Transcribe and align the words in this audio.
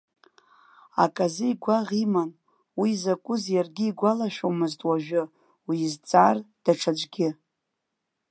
Аказы 1.03 1.45
игәаӷ 1.51 1.89
иман, 2.03 2.29
уи 2.79 2.89
закәыз 3.01 3.43
иаргьы 3.53 3.85
игәалашәомызт 3.89 4.79
уажәы, 4.87 5.23
уизҵаар, 5.67 6.37
даҽаӡәгьы. 6.63 7.29